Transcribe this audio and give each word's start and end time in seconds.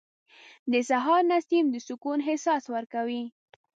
•د 0.71 0.73
سهار 0.89 1.21
نسیم 1.31 1.65
د 1.71 1.75
سکون 1.87 2.19
احساس 2.29 2.63
ورکوي. 2.75 3.23